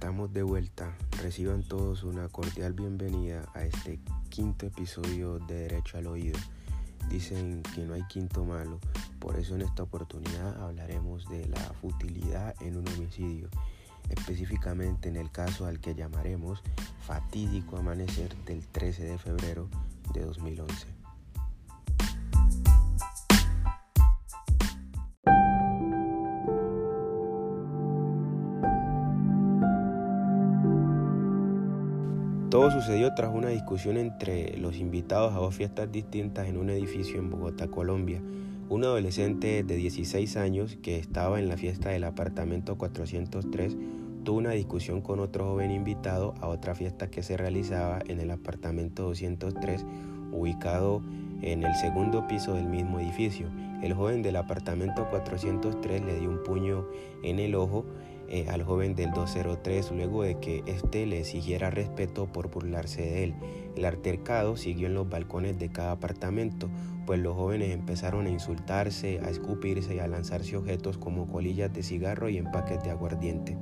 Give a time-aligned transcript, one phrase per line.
[0.00, 0.96] estamos de vuelta.
[1.20, 4.00] Reciban todos una cordial bienvenida a este
[4.30, 6.38] quinto episodio de Derecho al Oído.
[7.10, 8.80] Dicen que no hay quinto malo,
[9.18, 13.50] por eso en esta oportunidad hablaremos de la futilidad en un homicidio,
[14.08, 16.62] específicamente en el caso al que llamaremos
[17.06, 19.68] fatídico amanecer del 13 de febrero
[20.14, 20.99] de 2011.
[32.50, 37.20] Todo sucedió tras una discusión entre los invitados a dos fiestas distintas en un edificio
[37.20, 38.20] en Bogotá, Colombia.
[38.68, 43.76] Un adolescente de 16 años que estaba en la fiesta del apartamento 403
[44.24, 48.32] tuvo una discusión con otro joven invitado a otra fiesta que se realizaba en el
[48.32, 49.86] apartamento 203
[50.32, 51.02] ubicado
[51.42, 53.46] en el segundo piso del mismo edificio.
[53.80, 56.84] El joven del apartamento 403 le dio un puño
[57.22, 57.86] en el ojo
[58.32, 63.24] eh, al joven del 203 luego de que éste le exigiera respeto por burlarse de
[63.24, 63.34] él.
[63.76, 66.70] El altercado siguió en los balcones de cada apartamento,
[67.06, 71.82] pues los jóvenes empezaron a insultarse, a escupirse y a lanzarse objetos como colillas de
[71.82, 73.58] cigarro y empaques de aguardiente.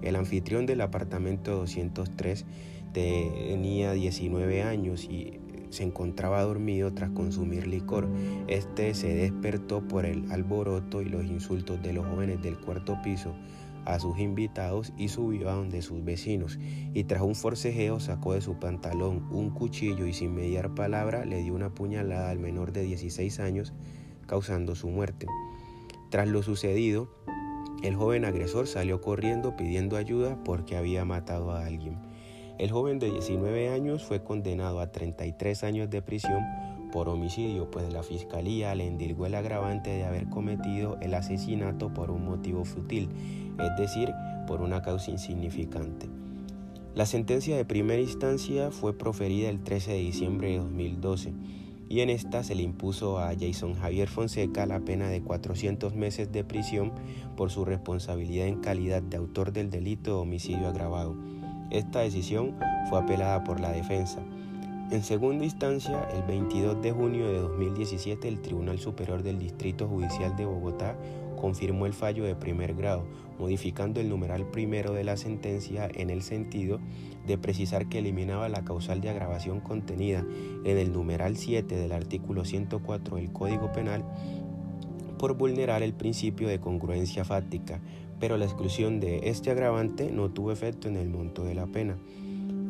[0.00, 2.46] El anfitrión del apartamento 203
[2.94, 8.08] tenía 19 años y se encontraba dormido tras consumir licor.
[8.46, 13.34] Este se despertó por el alboroto y los insultos de los jóvenes del cuarto piso
[13.84, 16.58] a sus invitados y subió a donde sus vecinos
[16.94, 21.42] y tras un forcejeo sacó de su pantalón un cuchillo y sin mediar palabra le
[21.42, 23.72] dio una puñalada al menor de 16 años
[24.26, 25.26] causando su muerte.
[26.10, 27.08] Tras lo sucedido,
[27.82, 31.98] el joven agresor salió corriendo pidiendo ayuda porque había matado a alguien.
[32.58, 36.42] El joven de 19 años fue condenado a 33 años de prisión
[36.92, 42.10] por homicidio, pues la fiscalía le indilgó el agravante de haber cometido el asesinato por
[42.10, 43.08] un motivo fútil,
[43.58, 44.12] es decir,
[44.46, 46.08] por una causa insignificante.
[46.94, 51.32] La sentencia de primera instancia fue proferida el 13 de diciembre de 2012
[51.88, 56.32] y en esta se le impuso a Jason Javier Fonseca la pena de 400 meses
[56.32, 56.92] de prisión
[57.36, 61.16] por su responsabilidad en calidad de autor del delito de homicidio agravado.
[61.70, 62.56] Esta decisión
[62.88, 64.20] fue apelada por la defensa.
[64.92, 70.36] En segunda instancia, el 22 de junio de 2017, el Tribunal Superior del Distrito Judicial
[70.36, 70.98] de Bogotá
[71.40, 73.06] confirmó el fallo de primer grado,
[73.38, 76.78] modificando el numeral primero de la sentencia en el sentido
[77.26, 80.26] de precisar que eliminaba la causal de agravación contenida
[80.62, 84.04] en el numeral 7 del artículo 104 del Código Penal
[85.18, 87.80] por vulnerar el principio de congruencia fáctica,
[88.20, 91.96] pero la exclusión de este agravante no tuvo efecto en el monto de la pena.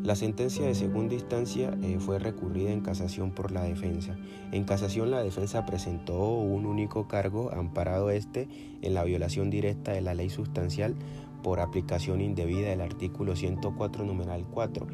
[0.02, 4.16] La sentencia de segunda instancia eh, fue recurrida en casación por la defensa.
[4.50, 8.48] En casación la defensa presentó un único cargo amparado este
[8.82, 10.96] en la violación directa de la ley sustancial
[11.44, 14.88] por aplicación indebida del artículo 104 numeral 4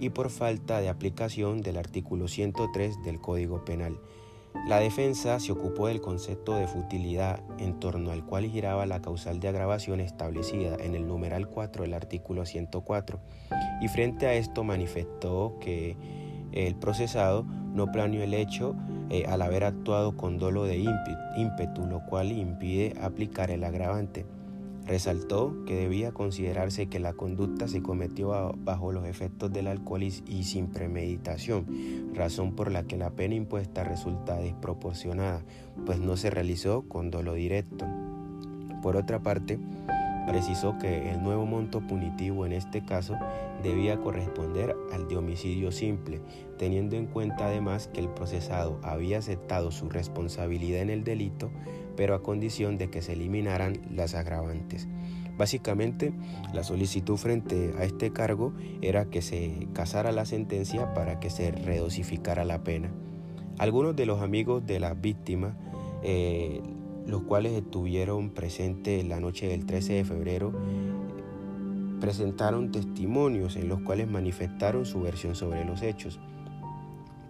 [0.00, 3.98] y por falta de aplicación del artículo 103 del Código Penal.
[4.66, 9.38] La defensa se ocupó del concepto de futilidad en torno al cual giraba la causal
[9.38, 13.20] de agravación establecida en el numeral 4 del artículo 104
[13.82, 15.98] y frente a esto manifestó que
[16.52, 17.44] el procesado
[17.74, 18.74] no planeó el hecho
[19.10, 20.78] eh, al haber actuado con dolo de
[21.36, 24.24] ímpetu, lo cual impide aplicar el agravante.
[24.86, 30.44] Resaltó que debía considerarse que la conducta se cometió bajo los efectos del alcohol y,
[30.44, 35.42] sin premeditación, razón por la que la pena impuesta resulta desproporcionada,
[35.86, 37.86] pues no se realizó con dolo directo.
[38.82, 39.58] Por otra parte,
[40.26, 43.16] precisó que el nuevo monto punitivo en este caso
[43.62, 46.20] debía corresponder al de homicidio simple,
[46.58, 51.50] teniendo en cuenta además que el procesado había aceptado su responsabilidad en el delito,
[51.96, 54.88] pero a condición de que se eliminaran las agravantes.
[55.36, 56.12] Básicamente,
[56.52, 58.52] la solicitud frente a este cargo
[58.82, 62.92] era que se casara la sentencia para que se redosificara la pena.
[63.58, 65.56] Algunos de los amigos de la víctima,
[66.02, 66.60] eh,
[67.06, 70.52] los cuales estuvieron presentes la noche del 13 de febrero,
[72.00, 76.20] presentaron testimonios en los cuales manifestaron su versión sobre los hechos.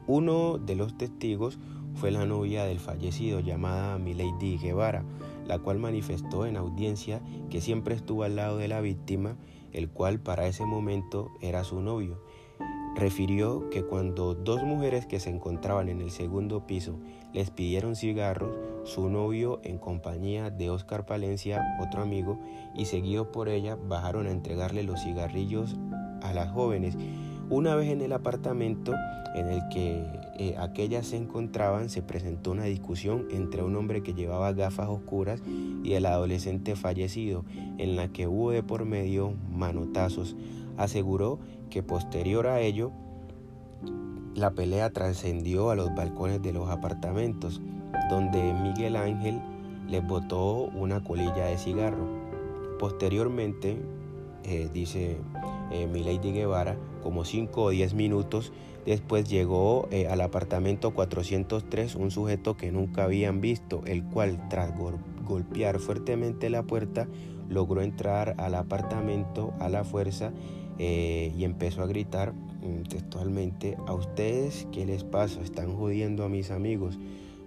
[0.07, 1.59] Uno de los testigos
[1.95, 5.05] fue la novia del fallecido llamada Milady Guevara,
[5.47, 9.37] la cual manifestó en audiencia que siempre estuvo al lado de la víctima,
[9.73, 12.21] el cual para ese momento era su novio.
[12.97, 16.99] Refirió que cuando dos mujeres que se encontraban en el segundo piso
[17.35, 22.39] les pidieron cigarros, su novio en compañía de Oscar Palencia, otro amigo,
[22.75, 25.77] y seguido por ella, bajaron a entregarle los cigarrillos
[26.23, 26.97] a las jóvenes,
[27.51, 28.95] Una vez en el apartamento
[29.35, 30.03] en el que
[30.39, 35.43] eh, aquellas se encontraban, se presentó una discusión entre un hombre que llevaba gafas oscuras
[35.83, 37.45] y el adolescente fallecido,
[37.77, 40.37] en la que hubo de por medio manotazos.
[40.79, 41.39] Aseguró
[41.69, 42.93] que posterior a ello,
[44.35, 47.61] la pelea trascendió a los balcones de los apartamentos,
[48.11, 49.41] donde Miguel Ángel
[49.89, 52.09] les botó una colilla de cigarro.
[52.79, 53.79] Posteriormente,
[54.43, 55.19] eh, dice
[55.71, 58.53] eh, Milady Guevara, como 5 o 10 minutos
[58.85, 64.73] después llegó eh, al apartamento 403 un sujeto que nunca habían visto, el cual tras
[65.27, 67.09] golpear fuertemente la puerta
[67.55, 70.33] logró entrar al apartamento a la fuerza
[70.79, 75.41] eh, y empezó a gritar mm, textualmente, a ustedes, ¿qué les pasa?
[75.41, 76.99] Están jodiendo a mis amigos,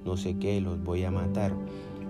[0.06, 1.54] no sé qué, los voy a matar.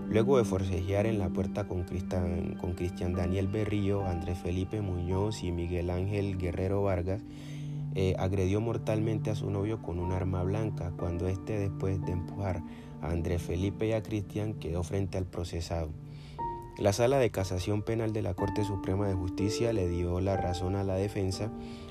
[0.10, 5.44] Luego de forcejear en la puerta con Cristian, con Cristian Daniel Berrío, Andrés Felipe Muñoz
[5.44, 7.22] y Miguel Ángel Guerrero Vargas,
[7.96, 12.62] eh, agredió mortalmente a su novio con un arma blanca cuando éste después de empujar
[13.02, 15.90] a Andrés Felipe y a Cristian quedó frente al procesado.
[16.78, 20.76] La Sala de Casación Penal de la Corte Suprema de Justicia le dio la razón
[20.76, 21.50] a la defensa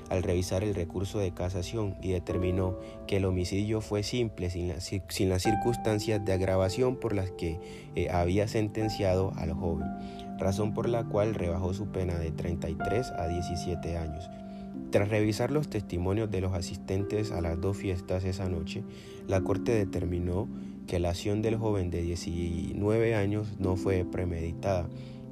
[0.09, 5.43] al revisar el recurso de casación y determinó que el homicidio fue simple sin, las
[5.43, 7.59] circunstancias de agravación por las que
[7.95, 9.89] eh, había sentenciado al joven,
[10.37, 14.29] razón por la cual rebajó su pena de 33 a 17 años.
[14.89, 18.85] Tras revisar los testimonios de los asistentes a las dos fiestas esa noche,
[19.27, 20.47] la Corte determinó
[20.87, 24.87] que la acción del joven de 19 años no fue premeditada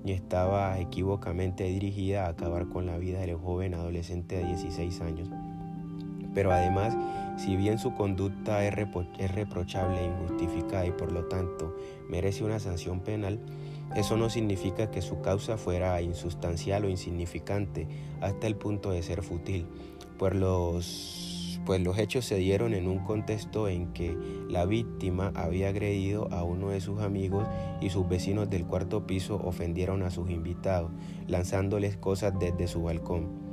[0.05, 5.29] ni estaba equivocamente dirigida a acabar con la vida del joven adolescente de 16 años.
[6.35, 6.95] Pero además,
[7.37, 11.75] si bien su conducta es, reprochable e injustificada y por lo tanto
[12.07, 13.39] merece una sanción penal,
[13.95, 17.87] eso no significa que su causa fuera insustancial o insignificante
[18.21, 19.65] hasta el punto de ser fútil,
[20.19, 21.34] pues los
[21.65, 24.17] pues los hechos se dieron en un contexto en que
[24.47, 27.47] la víctima había agredido a uno de sus amigos
[27.81, 30.91] y sus vecinos del cuarto piso ofendieron a sus invitados,
[31.27, 33.45] lanzándoles cosas desde su balcón.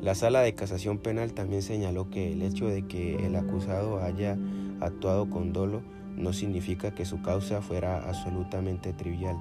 [0.00, 4.36] La sala de casación penal también señaló que el hecho de que el acusado haya
[4.80, 5.82] actuado con dolo
[6.14, 9.36] no significa que su causa fuera absolutamente trivial.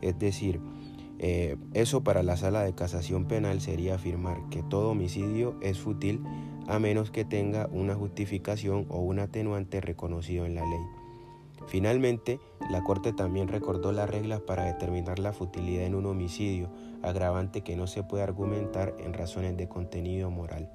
[0.00, 0.60] Es decir,
[1.18, 6.20] eh, eso para la sala de casación penal sería afirmar que todo homicidio es fútil
[6.68, 10.80] a menos que tenga una justificación o un atenuante reconocido en la ley.
[11.66, 12.40] Finalmente,
[12.70, 16.70] la Corte también recordó las reglas para determinar la futilidad en un homicidio,
[17.02, 20.70] agravante que no se puede argumentar en razones de contenido moral.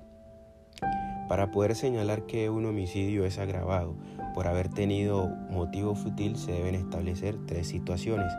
[1.28, 3.96] Para poder señalar que un homicidio es agravado
[4.34, 8.32] por haber tenido motivo fútil se deben establecer tres situaciones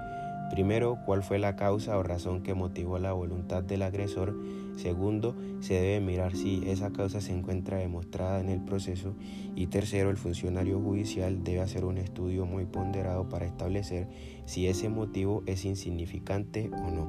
[0.51, 4.37] Primero, cuál fue la causa o razón que motivó la voluntad del agresor.
[4.77, 9.15] Segundo, se debe mirar si esa causa se encuentra demostrada en el proceso.
[9.55, 14.09] Y tercero, el funcionario judicial debe hacer un estudio muy ponderado para establecer
[14.45, 17.09] si ese motivo es insignificante o no.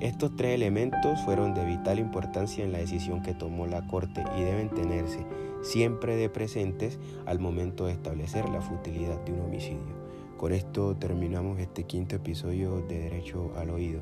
[0.00, 4.42] Estos tres elementos fueron de vital importancia en la decisión que tomó la Corte y
[4.42, 5.24] deben tenerse
[5.62, 10.01] siempre de presentes al momento de establecer la futilidad de un homicidio.
[10.42, 14.00] Con esto terminamos este quinto episodio de Derecho al Oído.